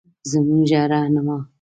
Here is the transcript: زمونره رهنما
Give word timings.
زمونره 0.31 0.81
رهنما 0.91 1.37